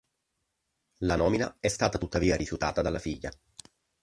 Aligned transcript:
La 1.03 1.15
nomina 1.15 1.57
è 1.59 1.67
stata 1.67 1.99
tuttavia 1.99 2.35
rifiutata 2.35 2.81
dalla 2.81 2.97
figlia. 2.97 3.29